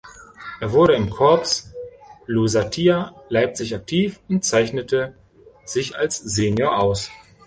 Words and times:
Er 0.59 0.71
wurde 0.71 0.95
im 0.95 1.11
Corps 1.11 1.71
Lusatia 2.25 3.13
Leipzig 3.29 3.75
aktiv 3.75 4.19
und 4.29 4.43
zeichnete 4.43 5.13
sich 5.63 5.95
als 5.95 6.17
Senior 6.17 6.79
aus. 6.79 7.11